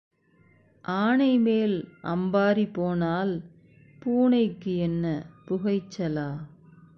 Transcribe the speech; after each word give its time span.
ஆனைமேல் 0.85 1.75
அம்பாரி 2.03 2.65
போனால் 2.73 3.33
பூனைக்கு 3.99 4.75
என்ன 4.75 5.05
புகைச்சலா? 5.47 6.29